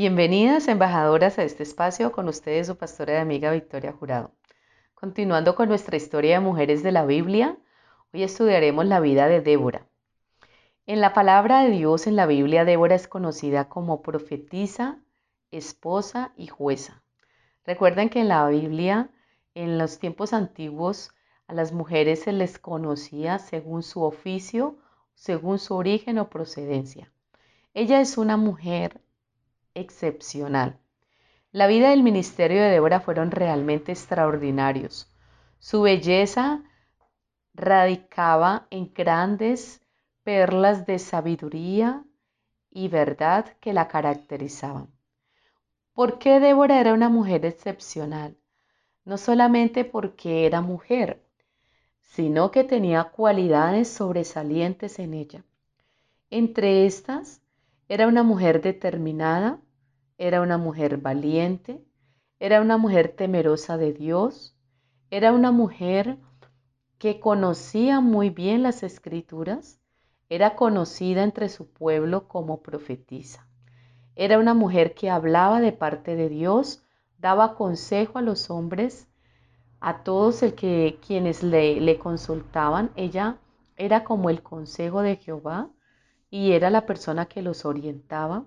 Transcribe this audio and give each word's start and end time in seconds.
Bienvenidas 0.00 0.68
embajadoras 0.68 1.40
a 1.40 1.42
este 1.42 1.64
espacio 1.64 2.12
con 2.12 2.28
ustedes 2.28 2.68
su 2.68 2.76
pastora 2.76 3.14
y 3.14 3.16
amiga 3.16 3.50
Victoria 3.50 3.92
Jurado. 3.92 4.30
Continuando 4.94 5.56
con 5.56 5.68
nuestra 5.68 5.96
historia 5.96 6.34
de 6.34 6.46
mujeres 6.46 6.84
de 6.84 6.92
la 6.92 7.04
Biblia, 7.04 7.58
hoy 8.14 8.22
estudiaremos 8.22 8.86
la 8.86 9.00
vida 9.00 9.26
de 9.26 9.40
Débora. 9.40 9.88
En 10.86 11.00
la 11.00 11.14
palabra 11.14 11.64
de 11.64 11.70
Dios 11.70 12.06
en 12.06 12.14
la 12.14 12.26
Biblia, 12.26 12.64
Débora 12.64 12.94
es 12.94 13.08
conocida 13.08 13.68
como 13.68 14.00
profetisa, 14.00 15.00
esposa 15.50 16.32
y 16.36 16.46
jueza. 16.46 17.02
Recuerden 17.66 18.08
que 18.08 18.20
en 18.20 18.28
la 18.28 18.46
Biblia, 18.46 19.10
en 19.56 19.78
los 19.78 19.98
tiempos 19.98 20.32
antiguos, 20.32 21.10
a 21.48 21.54
las 21.54 21.72
mujeres 21.72 22.22
se 22.22 22.30
les 22.30 22.60
conocía 22.60 23.40
según 23.40 23.82
su 23.82 24.04
oficio, 24.04 24.78
según 25.16 25.58
su 25.58 25.74
origen 25.74 26.20
o 26.20 26.30
procedencia. 26.30 27.10
Ella 27.74 28.00
es 28.00 28.16
una 28.16 28.36
mujer 28.36 29.00
excepcional. 29.80 30.78
La 31.50 31.66
vida 31.66 31.90
y 31.90 31.92
el 31.94 32.02
ministerio 32.02 32.60
de 32.60 32.68
Débora 32.68 33.00
fueron 33.00 33.30
realmente 33.30 33.92
extraordinarios. 33.92 35.10
Su 35.58 35.82
belleza 35.82 36.62
radicaba 37.54 38.66
en 38.70 38.92
grandes 38.92 39.80
perlas 40.22 40.86
de 40.86 40.98
sabiduría 40.98 42.04
y 42.70 42.88
verdad 42.88 43.56
que 43.60 43.72
la 43.72 43.88
caracterizaban. 43.88 44.88
¿Por 45.94 46.18
qué 46.18 46.38
Débora 46.38 46.80
era 46.80 46.92
una 46.92 47.08
mujer 47.08 47.44
excepcional? 47.44 48.36
No 49.04 49.16
solamente 49.16 49.84
porque 49.84 50.46
era 50.46 50.60
mujer, 50.60 51.24
sino 52.02 52.50
que 52.50 52.62
tenía 52.62 53.04
cualidades 53.04 53.88
sobresalientes 53.88 54.98
en 54.98 55.14
ella. 55.14 55.44
Entre 56.30 56.84
estas, 56.86 57.40
era 57.88 58.06
una 58.06 58.22
mujer 58.22 58.60
determinada, 58.60 59.60
era 60.18 60.42
una 60.42 60.58
mujer 60.58 60.98
valiente, 60.98 61.82
era 62.40 62.60
una 62.60 62.76
mujer 62.76 63.14
temerosa 63.16 63.78
de 63.78 63.92
Dios, 63.92 64.56
era 65.10 65.32
una 65.32 65.52
mujer 65.52 66.18
que 66.98 67.20
conocía 67.20 68.00
muy 68.00 68.30
bien 68.30 68.62
las 68.62 68.82
escrituras, 68.82 69.80
era 70.28 70.56
conocida 70.56 71.22
entre 71.22 71.48
su 71.48 71.68
pueblo 71.72 72.28
como 72.28 72.60
profetisa. 72.62 73.46
Era 74.16 74.38
una 74.38 74.52
mujer 74.52 74.94
que 74.94 75.08
hablaba 75.08 75.60
de 75.60 75.72
parte 75.72 76.16
de 76.16 76.28
Dios, 76.28 76.82
daba 77.18 77.54
consejo 77.54 78.18
a 78.18 78.22
los 78.22 78.50
hombres, 78.50 79.08
a 79.80 80.02
todos 80.02 80.42
el 80.42 80.54
que, 80.54 80.98
quienes 81.06 81.44
le, 81.44 81.80
le 81.80 81.98
consultaban. 81.98 82.90
Ella 82.96 83.38
era 83.76 84.02
como 84.02 84.28
el 84.28 84.42
consejo 84.42 85.02
de 85.02 85.16
Jehová 85.16 85.70
y 86.30 86.52
era 86.52 86.68
la 86.68 86.84
persona 86.84 87.26
que 87.26 87.42
los 87.42 87.64
orientaba. 87.64 88.44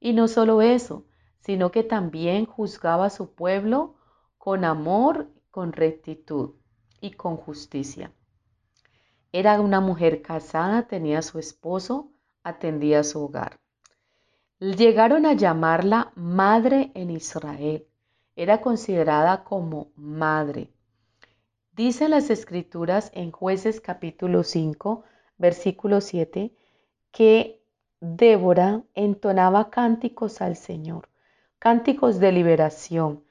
Y 0.00 0.14
no 0.14 0.28
solo 0.28 0.62
eso, 0.62 1.04
sino 1.40 1.70
que 1.70 1.82
también 1.84 2.46
juzgaba 2.46 3.06
a 3.06 3.10
su 3.10 3.34
pueblo 3.34 3.94
con 4.38 4.64
amor, 4.64 5.28
con 5.50 5.72
rectitud 5.72 6.54
y 7.00 7.12
con 7.12 7.36
justicia. 7.36 8.12
Era 9.32 9.60
una 9.60 9.80
mujer 9.80 10.22
casada, 10.22 10.88
tenía 10.88 11.22
su 11.22 11.38
esposo, 11.38 12.10
atendía 12.42 13.00
a 13.00 13.04
su 13.04 13.22
hogar. 13.22 13.60
Llegaron 14.58 15.24
a 15.24 15.34
llamarla 15.34 16.12
madre 16.16 16.90
en 16.94 17.10
Israel. 17.10 17.86
Era 18.36 18.60
considerada 18.60 19.44
como 19.44 19.92
madre. 19.96 20.72
Dicen 21.72 22.10
las 22.10 22.30
escrituras 22.30 23.10
en 23.14 23.30
jueces 23.30 23.80
capítulo 23.80 24.42
5, 24.42 25.04
versículo 25.38 26.00
7, 26.00 26.54
que 27.12 27.59
Débora 28.00 28.82
entonaba 28.94 29.70
cánticos 29.70 30.40
al 30.40 30.56
Señor 30.56 31.10
cánticos 31.60 32.18
de 32.20 32.32
liberación. 32.32 33.22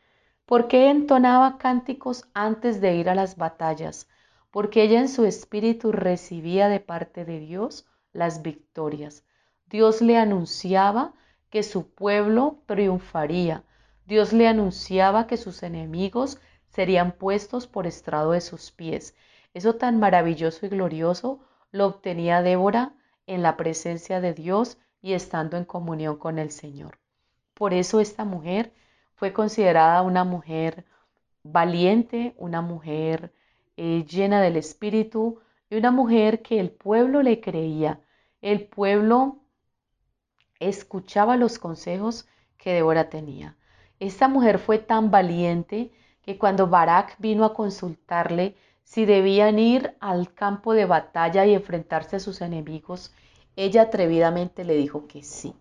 ¿Por 0.46 0.68
qué 0.68 0.92
entonaba 0.92 1.58
cánticos 1.58 2.26
antes 2.36 2.80
de 2.80 2.96
ir 2.96 3.10
a 3.10 3.16
las 3.16 3.38
batallas? 3.38 4.08
Porque 4.52 4.84
ella 4.84 5.00
en 5.00 5.10
su 5.10 5.26
espíritu 5.26 5.92
recibía 5.92 6.70
de 6.70 6.80
parte 6.80 7.26
de 7.26 7.40
Dios 7.40 7.88
las 8.14 8.44
victorias. 8.44 9.24
Dios 9.66 10.04
le 10.04 10.16
anunciaba 10.16 11.14
que 11.50 11.64
su 11.64 11.90
pueblo 11.90 12.62
triunfaría. 12.68 13.64
Dios 14.06 14.32
le 14.32 14.48
anunciaba 14.48 15.26
que 15.26 15.38
sus 15.38 15.64
enemigos 15.64 16.40
serían 16.68 17.14
puestos 17.14 17.66
por 17.66 17.88
estrado 17.88 18.34
de 18.34 18.42
sus 18.42 18.70
pies. 18.70 19.16
Eso 19.56 19.74
tan 19.74 20.00
maravilloso 20.00 20.68
y 20.68 20.70
glorioso 20.70 21.40
lo 21.72 21.88
obtenía 21.88 22.44
Débora 22.44 22.94
en 23.30 23.44
la 23.44 23.58
presencia 23.58 24.20
de 24.22 24.34
Dios 24.34 24.80
y 25.04 25.14
estando 25.14 25.56
en 25.56 25.64
comunión 25.64 26.18
con 26.18 26.40
el 26.40 26.50
Señor. 26.50 26.98
Por 27.54 27.76
eso 27.76 28.00
esta 28.00 28.26
mujer 28.26 28.74
fue 29.14 29.34
considerada 29.34 30.02
una 30.02 30.24
mujer 30.24 30.84
valiente, 31.44 32.34
una 32.38 32.62
mujer 32.62 33.32
eh, 33.78 34.04
llena 34.10 34.42
del 34.42 34.58
Espíritu 34.58 35.40
y 35.70 35.78
una 35.78 35.92
mujer 35.92 36.42
que 36.42 36.60
el 36.60 36.72
pueblo 36.72 37.22
le 37.22 37.40
creía. 37.40 38.02
El 38.42 38.66
pueblo 38.66 39.38
escuchaba 40.60 41.38
los 41.38 41.60
consejos 41.60 42.28
que 42.58 42.74
Débora 42.74 43.12
tenía. 43.12 43.56
Esta 44.00 44.28
mujer 44.28 44.58
fue 44.58 44.80
tan 44.80 45.12
valiente 45.12 45.92
que 46.24 46.40
cuando 46.40 46.66
Barak 46.66 47.16
vino 47.20 47.46
a 47.46 47.54
consultarle 47.54 48.56
si 48.90 49.06
debían 49.06 49.60
ir 49.60 49.96
al 50.00 50.34
campo 50.34 50.74
de 50.74 50.86
batalla 50.86 51.46
y 51.46 51.54
enfrentarse 51.54 52.16
a 52.16 52.20
sus 52.20 52.42
enemigos, 52.42 53.14
ella 53.56 53.84
atrevidamente 53.84 54.64
le 54.64 54.74
dijo 54.74 55.06
que 55.06 55.22
sí. 55.22 55.54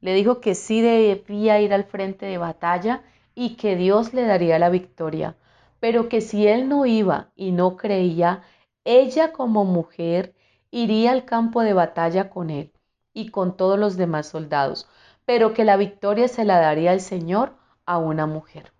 Le 0.00 0.14
dijo 0.14 0.40
que 0.40 0.54
sí 0.54 0.80
debía 0.82 1.60
ir 1.60 1.74
al 1.74 1.82
frente 1.82 2.26
de 2.26 2.38
batalla 2.38 3.02
y 3.34 3.56
que 3.56 3.74
Dios 3.74 4.14
le 4.14 4.22
daría 4.24 4.60
la 4.60 4.68
victoria, 4.68 5.34
pero 5.80 6.08
que 6.08 6.20
si 6.20 6.46
él 6.46 6.68
no 6.68 6.86
iba 6.86 7.32
y 7.34 7.50
no 7.50 7.76
creía, 7.76 8.44
ella 8.84 9.32
como 9.32 9.64
mujer 9.64 10.36
iría 10.70 11.10
al 11.10 11.24
campo 11.24 11.62
de 11.62 11.72
batalla 11.72 12.30
con 12.30 12.50
él 12.50 12.72
y 13.12 13.30
con 13.30 13.56
todos 13.56 13.80
los 13.80 13.96
demás 13.96 14.28
soldados, 14.28 14.88
pero 15.24 15.54
que 15.54 15.64
la 15.64 15.76
victoria 15.76 16.28
se 16.28 16.44
la 16.44 16.60
daría 16.60 16.92
el 16.92 17.00
Señor 17.00 17.56
a 17.84 17.98
una 17.98 18.26
mujer. 18.26 18.72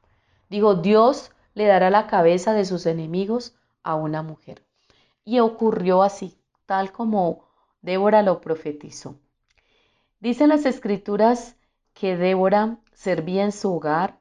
Digo, 0.48 0.76
Dios 0.76 1.32
le 1.54 1.66
dará 1.66 1.90
la 1.90 2.06
cabeza 2.06 2.52
de 2.52 2.64
sus 2.64 2.86
enemigos 2.86 3.56
a 3.86 3.94
una 3.94 4.22
mujer. 4.22 4.64
Y 5.24 5.38
ocurrió 5.38 6.02
así, 6.02 6.36
tal 6.66 6.92
como 6.92 7.46
Débora 7.80 8.22
lo 8.22 8.40
profetizó. 8.40 9.16
Dicen 10.20 10.48
las 10.48 10.66
escrituras 10.66 11.56
que 11.94 12.16
Débora 12.16 12.78
servía 12.92 13.44
en 13.44 13.52
su 13.52 13.72
hogar, 13.72 14.20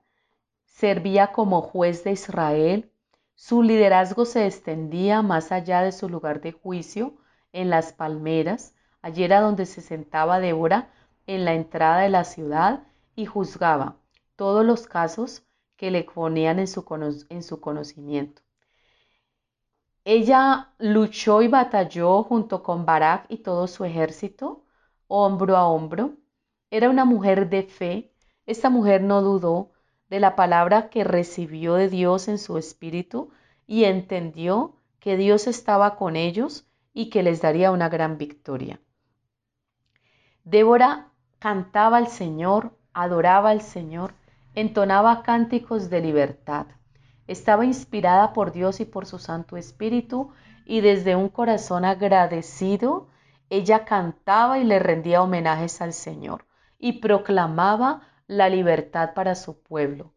servía 0.66 1.32
como 1.32 1.62
juez 1.62 2.04
de 2.04 2.12
Israel, 2.12 2.92
su 3.34 3.64
liderazgo 3.64 4.26
se 4.26 4.46
extendía 4.46 5.22
más 5.22 5.52
allá 5.52 5.82
de 5.82 5.92
su 5.92 6.08
lugar 6.08 6.42
de 6.42 6.52
juicio, 6.52 7.16
en 7.54 7.70
las 7.70 7.94
palmeras, 7.94 8.76
allí 9.02 9.24
era 9.24 9.40
donde 9.40 9.66
se 9.66 9.82
sentaba 9.82 10.40
Débora 10.40 10.92
en 11.26 11.46
la 11.46 11.54
entrada 11.54 12.02
de 12.02 12.10
la 12.10 12.24
ciudad 12.24 12.84
y 13.16 13.26
juzgaba 13.26 13.98
todos 14.36 14.66
los 14.66 14.88
casos 14.88 15.44
que 15.78 15.90
le 15.90 16.04
ponían 16.04 16.60
en 16.60 16.68
su, 16.68 16.86
en 17.30 17.44
su 17.44 17.62
conocimiento. 17.62 18.42
Ella 20.06 20.74
luchó 20.78 21.42
y 21.42 21.48
batalló 21.48 22.24
junto 22.24 22.64
con 22.64 22.86
Barak 22.86 23.26
y 23.28 23.40
todo 23.40 23.68
su 23.68 23.84
ejército 23.86 24.64
hombro 25.08 25.58
a 25.58 25.68
hombro. 25.68 26.14
Era 26.70 26.90
una 26.90 27.06
mujer 27.06 27.50
de 27.50 27.64
fe. 27.64 28.14
Esta 28.46 28.70
mujer 28.70 29.02
no 29.02 29.22
dudó 29.22 29.72
de 30.10 30.20
la 30.20 30.36
palabra 30.36 30.90
que 30.90 31.04
recibió 31.04 31.74
de 31.74 31.90
Dios 31.90 32.28
en 32.28 32.38
su 32.38 32.58
espíritu 32.58 33.32
y 33.66 33.86
entendió 33.86 34.76
que 35.00 35.18
Dios 35.18 35.48
estaba 35.48 35.96
con 35.96 36.16
ellos 36.16 36.68
y 36.94 37.10
que 37.10 37.24
les 37.24 37.42
daría 37.42 37.72
una 37.72 37.90
gran 37.90 38.18
victoria. 38.20 38.80
Débora 40.44 41.12
cantaba 41.40 41.98
al 41.98 42.08
Señor, 42.08 42.78
adoraba 42.94 43.50
al 43.50 43.62
Señor, 43.62 44.14
entonaba 44.54 45.24
cánticos 45.24 45.90
de 45.90 46.02
libertad. 46.02 46.68
Estaba 47.28 47.66
inspirada 47.66 48.34
por 48.34 48.52
Dios 48.52 48.80
y 48.80 48.86
por 48.86 49.06
su 49.06 49.20
Santo 49.20 49.58
Espíritu 49.58 50.32
y 50.66 50.82
desde 50.82 51.16
un 51.16 51.30
corazón 51.30 51.86
agradecido 51.86 53.08
ella 53.50 53.86
cantaba 53.86 54.60
y 54.60 54.64
le 54.64 54.80
rendía 54.80 55.22
homenajes 55.22 55.82
al 55.82 55.94
Señor 55.94 56.46
y 56.80 56.94
proclamaba 56.94 58.02
la 58.28 58.50
libertad 58.50 59.14
para 59.14 59.36
su 59.36 59.62
pueblo. 59.62 60.14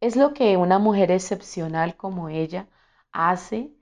Es 0.00 0.16
lo 0.16 0.34
que 0.34 0.56
una 0.56 0.78
mujer 0.78 1.10
excepcional 1.12 1.96
como 1.96 2.28
ella 2.28 2.66
hace, 3.12 3.72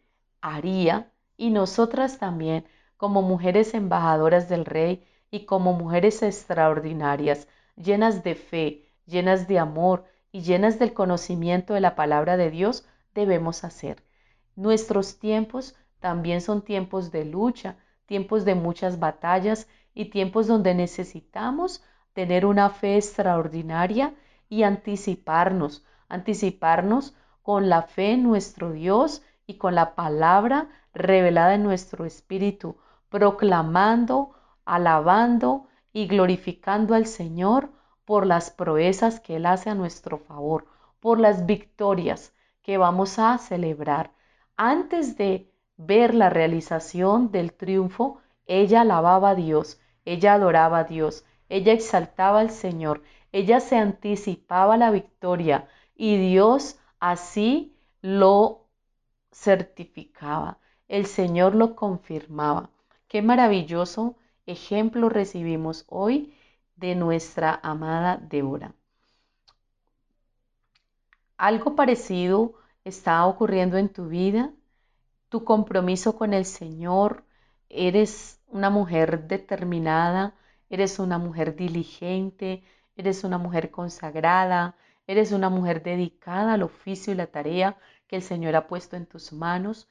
haría, 0.43 1.12
y 1.37 1.50
nosotras 1.50 2.19
también, 2.19 2.67
como 2.99 3.23
mujeres 3.23 3.73
embajadoras 3.73 4.49
del 4.50 4.67
Rey 4.67 5.06
y 5.31 5.47
como 5.47 5.73
mujeres 5.73 6.23
extraordinarias, 6.23 7.49
llenas 7.76 8.23
de 8.23 8.35
fe, 8.35 8.93
llenas 9.06 9.49
de 9.49 9.59
amor 9.59 10.05
y 10.32 10.43
llenas 10.43 10.79
del 10.79 10.93
conocimiento 10.93 11.75
de 11.75 11.81
la 11.81 11.94
palabra 11.97 12.37
de 12.37 12.50
Dios, 12.50 12.87
debemos 13.15 13.65
hacer. 13.65 14.03
Nuestros 14.56 15.19
tiempos 15.19 15.75
también 15.99 16.41
son 16.41 16.62
tiempos 16.62 17.11
de 17.11 17.25
lucha, 17.25 17.77
tiempos 18.06 18.44
de 18.44 18.55
muchas 18.55 18.99
batallas 18.99 19.69
y 19.94 20.06
tiempos 20.06 20.47
donde 20.47 20.75
necesitamos 20.75 21.82
tener 22.12 22.47
una 22.47 22.71
fe 22.71 22.97
extraordinaria 22.97 24.15
y 24.49 24.62
anticiparnos, 24.65 25.85
anticiparnos 26.09 27.15
con 27.43 27.69
la 27.69 27.83
fe 27.83 28.12
en 28.12 28.23
nuestro 28.23 28.73
Dios 28.73 29.23
y 29.47 29.55
con 29.55 29.75
la 29.75 29.94
palabra 29.94 30.69
revelada 30.93 31.55
en 31.55 31.62
nuestro 31.62 32.05
espíritu, 32.05 32.76
proclamando, 33.09 34.35
alabando 34.65 35.69
y 35.93 36.06
glorificando 36.06 36.94
al 36.94 37.06
Señor 37.06 37.71
por 38.11 38.27
las 38.27 38.51
proezas 38.51 39.21
que 39.21 39.37
Él 39.37 39.47
hace 39.47 39.71
a 39.71 39.77
nuestro 39.77 40.19
favor, 40.19 40.67
por 40.99 41.21
las 41.21 41.47
victorias 41.47 42.35
que 42.61 42.77
vamos 42.77 43.21
a 43.21 43.39
celebrar. 43.39 44.11
Antes 44.57 45.17
de 45.17 45.49
ver 45.77 46.12
la 46.17 46.29
realización 46.29 47.31
del 47.31 47.53
triunfo, 47.53 48.19
ella 48.47 48.81
alababa 48.81 49.31
a 49.31 49.35
Dios, 49.37 49.81
ella 50.05 50.35
adoraba 50.35 50.79
a 50.79 50.85
Dios, 50.85 51.25
ella 51.49 51.73
exaltaba 51.73 52.41
al 52.41 52.51
Señor, 52.51 53.05
ella 53.31 53.61
se 53.61 53.77
anticipaba 53.77 54.77
la 54.77 54.91
victoria 54.91 55.69
y 55.95 56.17
Dios 56.17 56.81
así 56.99 57.77
lo 58.03 58.67
certificaba, 59.31 60.59
el 60.89 61.07
Señor 61.07 61.55
lo 61.55 61.77
confirmaba. 61.77 62.71
Qué 63.07 63.23
maravilloso 63.23 64.17
ejemplo 64.47 65.11
recibimos 65.11 65.85
hoy 65.89 66.35
de 66.81 66.94
nuestra 66.94 67.61
amada 67.62 68.17
Débora. 68.17 68.75
Algo 71.37 71.77
parecido 71.77 72.55
está 72.85 73.25
ocurriendo 73.27 73.77
en 73.77 73.91
tu 73.91 74.09
vida, 74.09 74.50
tu 75.29 75.44
compromiso 75.44 76.17
con 76.17 76.32
el 76.32 76.47
Señor, 76.47 77.25
eres 77.69 78.41
una 78.49 78.71
mujer 78.71 79.29
determinada, 79.29 80.35
eres 80.71 80.99
una 80.99 81.19
mujer 81.19 81.55
diligente, 81.55 82.65
eres 82.97 83.25
una 83.25 83.37
mujer 83.37 83.71
consagrada, 83.71 84.75
eres 85.06 85.33
una 85.33 85.50
mujer 85.50 85.83
dedicada 85.83 86.55
al 86.55 86.62
oficio 86.62 87.12
y 87.12 87.17
la 87.17 87.26
tarea 87.26 87.76
que 88.06 88.17
el 88.17 88.23
Señor 88.23 88.56
ha 88.56 88.67
puesto 88.67 88.97
en 88.97 89.06
tus 89.06 89.33
manos. 89.33 89.87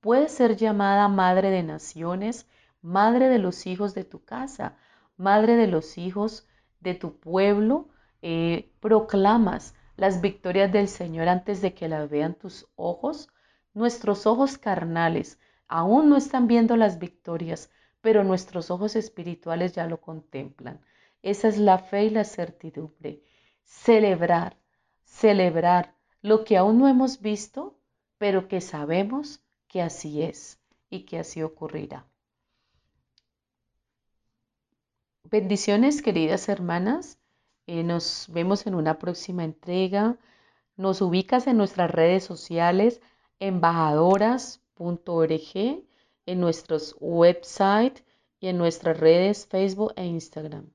Puedes 0.00 0.32
ser 0.32 0.56
llamada 0.56 1.06
madre 1.08 1.50
de 1.50 1.62
naciones, 1.62 2.48
madre 2.82 3.28
de 3.28 3.38
los 3.38 3.66
hijos 3.66 3.94
de 3.94 4.04
tu 4.04 4.24
casa, 4.24 4.76
madre 5.18 5.56
de 5.56 5.66
los 5.66 5.98
hijos 5.98 6.48
de 6.80 6.94
tu 6.94 7.18
pueblo, 7.18 7.88
eh, 8.22 8.72
proclamas 8.80 9.74
las 9.96 10.20
victorias 10.20 10.72
del 10.72 10.88
Señor 10.88 11.28
antes 11.28 11.60
de 11.60 11.74
que 11.74 11.88
las 11.88 12.08
vean 12.08 12.34
tus 12.34 12.66
ojos. 12.76 13.28
Nuestros 13.74 14.26
ojos 14.26 14.56
carnales 14.56 15.38
aún 15.66 16.08
no 16.08 16.16
están 16.16 16.46
viendo 16.46 16.76
las 16.76 16.98
victorias, 16.98 17.70
pero 18.00 18.24
nuestros 18.24 18.70
ojos 18.70 18.96
espirituales 18.96 19.74
ya 19.74 19.86
lo 19.86 20.00
contemplan. 20.00 20.80
Esa 21.22 21.48
es 21.48 21.58
la 21.58 21.78
fe 21.78 22.04
y 22.04 22.10
la 22.10 22.24
certidumbre. 22.24 23.22
Celebrar, 23.64 24.56
celebrar 25.02 25.94
lo 26.22 26.44
que 26.44 26.56
aún 26.56 26.78
no 26.78 26.88
hemos 26.88 27.20
visto, 27.20 27.78
pero 28.18 28.48
que 28.48 28.60
sabemos 28.60 29.42
que 29.66 29.82
así 29.82 30.22
es 30.22 30.60
y 30.88 31.00
que 31.04 31.18
así 31.18 31.42
ocurrirá. 31.42 32.06
Bendiciones, 35.30 36.00
queridas 36.00 36.48
hermanas. 36.48 37.18
Eh, 37.66 37.82
nos 37.82 38.28
vemos 38.30 38.66
en 38.66 38.74
una 38.74 38.98
próxima 38.98 39.44
entrega. 39.44 40.16
Nos 40.74 41.02
ubicas 41.02 41.46
en 41.46 41.58
nuestras 41.58 41.90
redes 41.90 42.24
sociales 42.24 43.02
embajadoras.org, 43.38 45.84
en 46.24 46.40
nuestros 46.40 46.96
website 46.98 48.00
y 48.40 48.48
en 48.48 48.56
nuestras 48.56 48.98
redes 48.98 49.46
Facebook 49.46 49.92
e 49.96 50.06
Instagram. 50.06 50.70